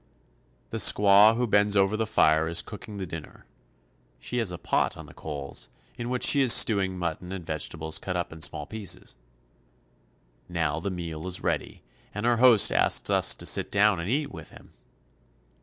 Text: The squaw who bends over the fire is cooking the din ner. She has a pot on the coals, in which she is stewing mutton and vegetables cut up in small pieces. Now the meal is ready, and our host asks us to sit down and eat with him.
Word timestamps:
The 0.71 0.79
squaw 0.79 1.37
who 1.37 1.45
bends 1.45 1.75
over 1.77 1.95
the 1.95 2.07
fire 2.07 2.47
is 2.47 2.63
cooking 2.63 2.97
the 2.97 3.05
din 3.05 3.21
ner. 3.21 3.45
She 4.19 4.37
has 4.37 4.51
a 4.51 4.57
pot 4.57 4.97
on 4.97 5.05
the 5.05 5.13
coals, 5.13 5.69
in 5.95 6.09
which 6.09 6.23
she 6.23 6.41
is 6.41 6.51
stewing 6.51 6.97
mutton 6.97 7.31
and 7.31 7.45
vegetables 7.45 7.99
cut 7.99 8.17
up 8.17 8.33
in 8.33 8.41
small 8.41 8.65
pieces. 8.65 9.15
Now 10.49 10.79
the 10.79 10.89
meal 10.89 11.27
is 11.27 11.43
ready, 11.43 11.83
and 12.15 12.25
our 12.25 12.37
host 12.37 12.71
asks 12.71 13.11
us 13.11 13.35
to 13.35 13.45
sit 13.45 13.71
down 13.71 13.99
and 13.99 14.09
eat 14.09 14.31
with 14.31 14.49
him. 14.49 14.71